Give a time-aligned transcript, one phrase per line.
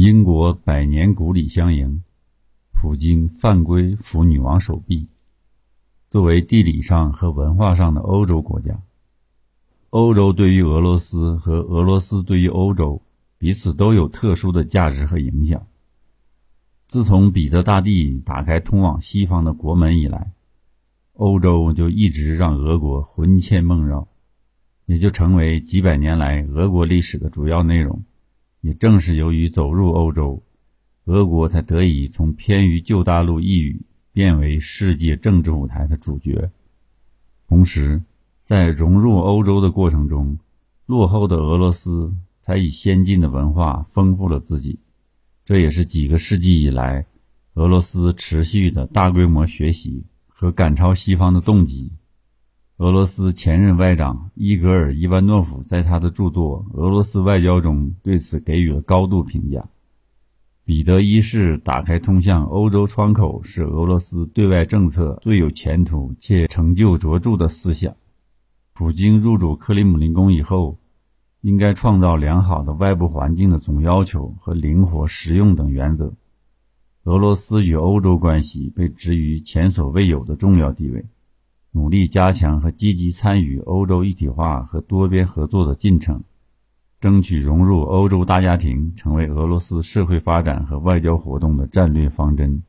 [0.00, 2.04] 英国百年古礼相迎，
[2.72, 5.08] 普京犯规扶女王手臂。
[6.08, 8.80] 作为地理上和文化上的欧洲国家，
[9.90, 13.02] 欧洲对于俄罗斯和俄罗斯对于欧洲
[13.38, 15.66] 彼此都有特殊的价值和影响。
[16.86, 20.30] 自从彼得大帝打开通往西方的国门以来，
[21.14, 24.06] 欧洲就一直让俄国魂牵梦绕，
[24.86, 28.04] 也就成为几百年来俄国历史的主要内容。
[28.60, 30.42] 也正是由于走入欧洲，
[31.04, 33.82] 俄国才得以从偏于旧大陆一隅
[34.12, 36.50] 变为世界政治舞台的主角。
[37.46, 38.02] 同时，
[38.44, 40.38] 在融入欧洲的过程中，
[40.86, 44.78] 落后的俄罗斯才以先进的文化丰富了自己。
[45.44, 47.06] 这也是几个世纪以来
[47.54, 51.90] 俄罗斯持续的大规模学习和赶超西方的动机。
[52.78, 59.68] 俄罗斯前任外长伊格尔·伊万诺夫在他的著作《俄罗斯外交》中对此给予了高度评价。
[60.64, 67.96] 彼得一世打开通向欧洲窗口，是俄罗斯对外政策最有前途且成就卓著的思想。
[68.74, 70.78] 普京入主克里姆林宫以后，
[71.40, 76.12] 应该创造良好的外部环境的总要求和灵活实用等原则。
[77.02, 81.04] 俄罗斯与欧洲关系被置于前所未有的重要地位。
[81.78, 86.24] 努力加强和积极参与欧洲一体化和多边合作的进程，
[87.00, 92.64] 争取融入欧洲大家庭，成为俄罗斯社会发展和外交活动的战略方针。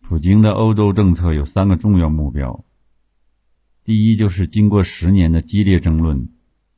[0.00, 2.64] 普京的欧洲政策有三个重要目标：
[3.84, 6.28] 第一，就是经过十年的激烈争论，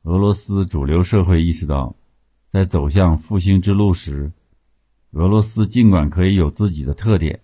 [0.03, 1.95] 俄罗斯主流社会意识到，
[2.49, 4.31] 在走向复兴之路时，
[5.13, 7.39] 俄罗斯尽管可以有自己的特点。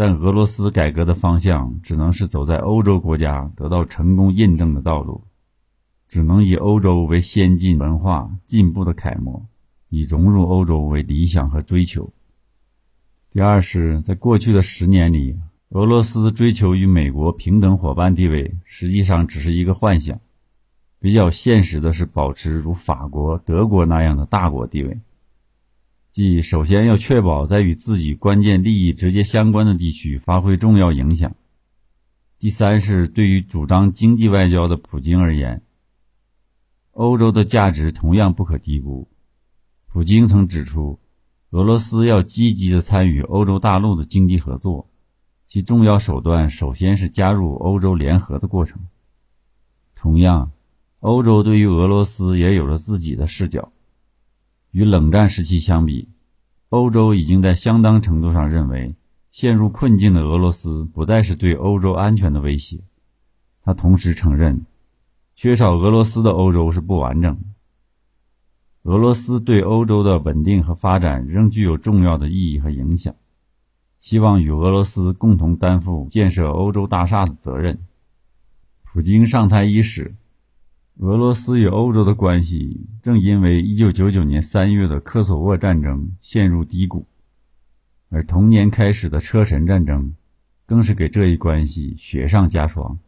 [0.00, 5.24] 但俄罗斯改革的方向只能是走在欧洲国家得到成功印证的道路，
[6.08, 9.44] 只能以欧洲为先进文化进步的楷模，
[9.90, 12.14] 以融入欧洲为理想和追求。
[13.30, 15.36] 第二是，在过去的十年里，
[15.68, 20.18] 俄罗斯追求与美国平等伙伴地位，实际上只是一个幻想。
[20.98, 24.98] 比较现实的是，保持如法国、德国那样的大国地位。
[26.12, 31.36] 即首先要确保在与自己关键利益直接相关的地区发挥重要影响。
[32.40, 35.62] 第三是对于主张经济外交的普京而言，
[36.92, 39.08] 欧洲的价值同样不可低估。
[39.86, 40.98] 普京曾指出，
[41.50, 44.88] 俄罗斯要积极的参与欧洲大陆的经济合作，
[45.46, 48.80] 其重要手段首先是加入欧洲联合的过程。
[49.94, 50.50] 同样，
[50.98, 53.70] 欧洲对于俄罗斯也有着自己的视角。
[54.72, 56.08] 与冷战时期相比，
[56.68, 58.94] 欧洲已经在相当程度上认为，
[59.32, 62.80] 陷入困境的俄罗斯不再是对欧洲安全的威胁。
[63.62, 64.64] 他同时承认，
[65.34, 67.40] 缺少俄罗斯的欧洲是不完整的。
[68.84, 73.14] 俄罗斯对欧洲的稳定和发展仍具有重要的意义和影响，
[73.98, 77.80] 希望与俄罗斯共同担负建设欧洲大厦的责任。
[78.84, 80.14] 普京上台伊始。
[81.02, 87.06] 俄罗斯与欧洲的关系正因为1999年3月的科索沃战争陷入低谷，
[88.10, 90.14] 而同年开始的车臣战争
[90.66, 92.98] 更是给这一关系雪上加霜。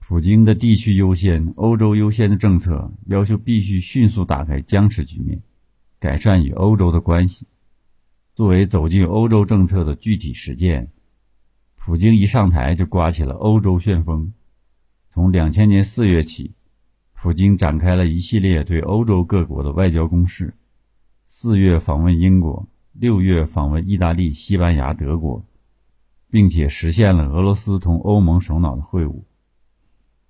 [0.00, 5.40] 普京的地区优先、欧洲优先的政策要求必须迅速打开僵持局面，
[6.00, 7.46] 改善与欧洲的关系。
[8.34, 10.88] 作为走进欧洲政策的具体实践，
[11.76, 14.32] 普京一上台就刮起了欧洲旋风。
[15.30, 16.52] 两千年四月起，
[17.14, 20.54] 普京展开了一系列对欧洲各国的外交攻势。
[21.26, 25.44] 四月访问英国，六月访问意大利、西班牙、德国，
[26.30, 29.22] 并且实现了俄罗斯同欧盟首脑的会晤。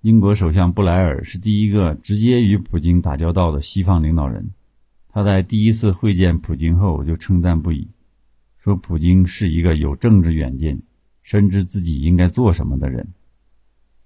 [0.01, 4.51] 英国首相布莱尔是第一个直接与普京打交道的西方领导人。
[5.09, 7.89] 他在第一次会见普京后就称赞不已，
[8.63, 10.81] 说普京是一个有政治远见、
[11.21, 13.09] 深知自己应该做什么的人。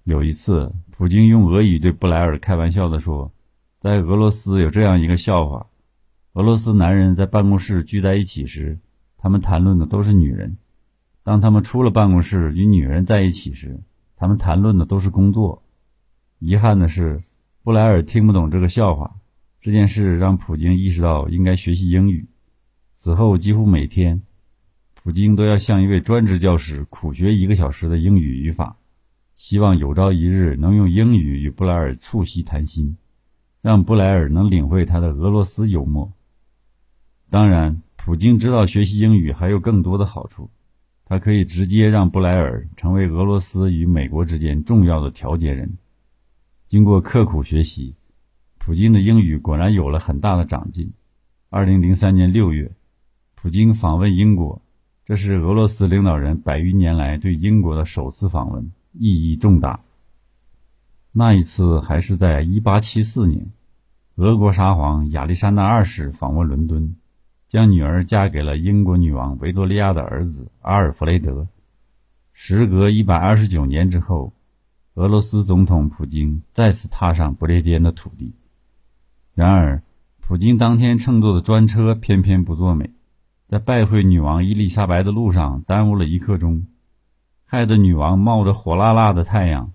[0.06, 3.34] 有一次，普京用俄语对布莱尔开玩笑地说
[3.82, 5.66] ：“在俄罗斯有这样一个笑话，
[6.34, 8.78] 俄罗斯男人在办公室聚在一起时，
[9.18, 10.58] 他们谈论的都是女人；
[11.24, 13.80] 当他们出了办公室与女人在一起时，
[14.16, 15.64] 他们谈论的都是工作。”
[16.38, 17.24] 遗憾的是，
[17.64, 19.16] 布莱尔听不懂这个笑话。
[19.60, 22.28] 这件事让普京意识到应该学习英语。
[22.94, 24.22] 此后，几乎每天，
[24.94, 28.78] 普京都要向一位专职教师苦学一个小时的英语语法。
[29.36, 32.98] 希望有朝一日能用英语与布莱尔促膝谈心，
[33.62, 36.12] 让布莱尔能领会他的俄罗斯幽默。
[37.30, 40.50] 当然，普京知道学习英语还有更多的好处，
[41.04, 45.78] 他可以直接让布莱尔成为俄罗斯与美国之间重要的调解人。
[46.68, 47.94] 经过刻苦学习，
[48.58, 50.94] 普京的英语果然有了很大的长进。
[51.50, 52.72] 二零零三年六月，
[53.36, 54.62] 普京访问英国，
[55.06, 59.80] 这是俄罗斯领导人百余年来对英国的首次访问，意义重大。
[61.12, 63.52] 那一次还是在一八七四年，
[64.16, 66.96] 俄国沙皇亚历山大二世访问伦敦，
[67.48, 71.48] 将女儿嫁给了英国女王维多利亚的儿子阿尔弗雷德。
[72.34, 74.34] 时隔一百二十九年之后，
[74.96, 78.34] 俄罗斯总统普京再次踏上不列颠的土地。
[79.34, 79.82] 然而，
[80.20, 82.90] 普京当天乘坐的专车偏偏不作美，
[83.48, 86.66] 在拜会女王伊丽莎白的路上耽误了一刻钟，
[87.46, 89.72] 害得女王冒着火辣辣的太阳，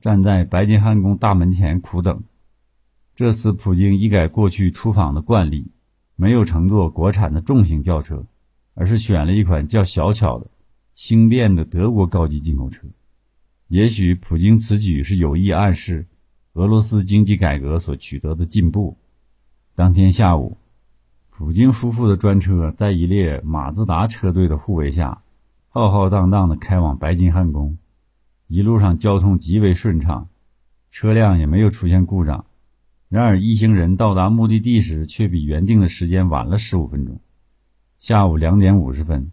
[0.00, 2.22] 站在白金汉宫大门前苦等。
[3.14, 5.70] 这次，普京一改过去出访的惯例，
[6.16, 8.26] 没有乘坐国产的重型轿车，
[8.74, 10.48] 而是选了一款较小巧的。
[10.92, 12.86] 轻便的德国高级进口车，
[13.66, 16.06] 也许普京此举是有意暗示
[16.52, 18.96] 俄罗斯经济改革所取得的进步。
[19.74, 20.56] 当天下午，
[21.30, 25.22] 普京夫妇的专车在一列马自达车队的护卫下，
[25.76, 27.78] 浩浩荡荡地开往白金汉宫。
[28.46, 30.28] 一路上交通极为顺畅，
[30.92, 32.44] 车辆也没有出现故障。
[33.08, 37.20] 然而，一行人到达目的地时，却比原定的时间晚了十五分钟。
[37.98, 39.32] 下午两点五十分。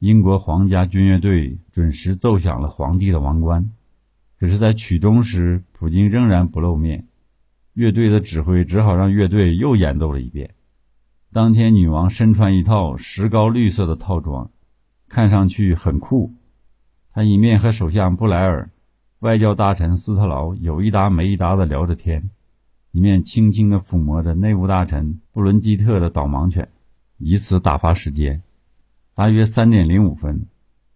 [0.00, 3.70] 英国皇家军乐队准时奏响了皇帝的王冠，
[4.40, 7.06] 可是，在曲终时，普京仍然不露面。
[7.74, 10.56] 乐队的指挥只好让乐队又演奏了一遍。
[11.32, 14.50] 当天，女王身穿一套石膏绿色的套装，
[15.08, 16.32] 看上去很酷。
[17.12, 18.70] 他一面和首相布莱尔、
[19.20, 22.30] 外交大臣斯特劳有一搭没一搭的聊着天，
[22.92, 26.68] 一面轻轻地抚摸着内务大臣布伦基特的导盲犬，
[27.16, 28.42] 以此打发时间。
[29.14, 30.46] 大约三点零五分，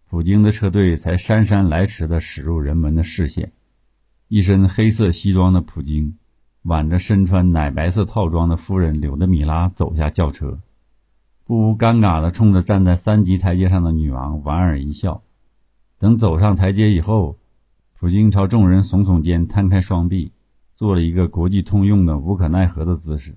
[0.09, 3.51] 普京的车队才姗姗来迟地驶入人们的视线。
[4.29, 6.17] 一身黑色西装的普京，
[6.63, 10.61] 挽着身穿奶白色套装的夫人柳德米拉走下轿车，
[11.45, 15.23] 不无尴尬地冲着站在三级台阶上的女王莞尔一笑。
[15.99, 17.39] 等走上台阶以后，
[17.99, 20.33] 普京朝众人耸耸肩，摊开双臂，
[20.75, 23.37] 做了一个国际通用的无可奈何的姿势。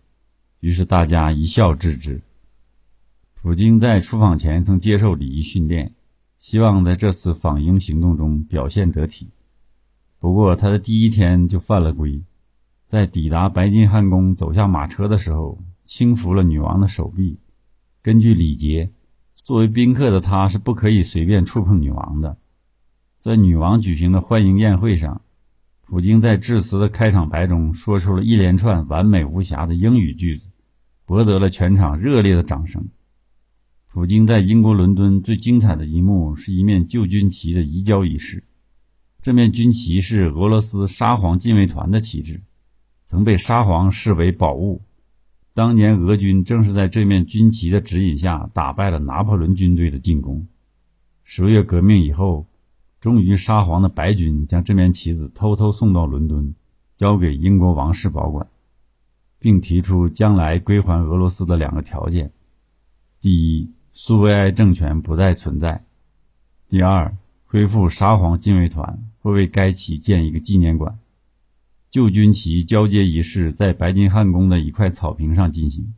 [0.60, 2.24] 于是大家一笑置之。
[3.36, 5.94] 普京在出访前曾接受礼仪训练，
[6.40, 9.30] 希望在这次访英行动中表现得体。
[10.20, 12.24] 不过，他的第一天就犯了规，
[12.88, 17.38] 在抵达白金汉宫、走下马车的时候，轻抚了女王的手臂。
[18.06, 18.92] 根据礼节，
[19.34, 22.38] 作为宾客的他是不可以随便触碰女王的。
[23.18, 25.24] 在女王举行的欢迎宴会上，
[25.82, 30.50] 普京在致辞的开场白中说出了一连串完美无瑕的英语句子，
[31.08, 32.90] 博得了全场热烈的掌声。
[33.92, 38.44] 普京在英国伦敦最精彩的一幕是一面旧军旗的移交仪式。
[39.24, 42.44] 这面军旗是俄罗斯沙皇禁卫团的旗帜，
[43.06, 44.84] 曾被沙皇视为宝物。
[45.56, 50.48] 当年俄军正是在这面军旗的指引下打败了拿破仑军队的进攻。
[51.24, 52.48] 十月革命以后，
[53.00, 56.56] 终于沙皇的白军将这面旗子偷偷送到伦敦，
[56.98, 58.48] 交给英国王室保管，
[59.40, 62.34] 并提出将来归还俄罗斯的两个条件：
[63.22, 65.86] 第一，苏维埃政权不再存在。
[66.68, 67.16] 第二，
[67.46, 71.00] 恢复沙皇禁卫团会为该旗建一个纪念馆。
[71.90, 75.94] 旧军旗交接仪式在白金汉宫的一块草坪上进行。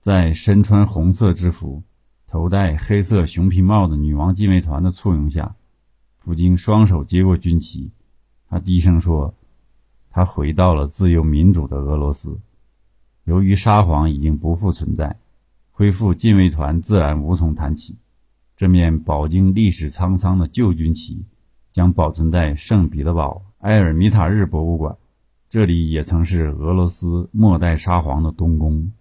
[0.00, 1.82] 在身穿红色制服、
[2.26, 5.56] 头戴黑色熊皮帽的女王禁卫团的簇拥下，
[6.18, 7.90] 普京双手接过军旗，
[8.48, 9.34] 他低声说
[10.10, 12.38] ：“他回到了自由民主的俄罗斯。
[13.24, 15.16] 由于沙皇已经不复存在。”
[15.70, 17.94] 恢复禁卫团自然无从谈起。
[18.56, 21.24] 这面饱经历史沧桑的旧军旗
[21.70, 24.96] 将保存在圣彼得堡埃尔米塔日博物馆，
[25.50, 28.92] 这里也曾是俄罗斯末代沙皇的东宫。